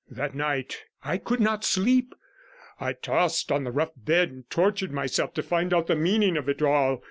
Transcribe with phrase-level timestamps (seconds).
[0.09, 2.15] That night I could not sleep;
[2.79, 6.49] I tossed on the rough bed and tortured myself to find out the meaning of
[6.49, 6.97] it all.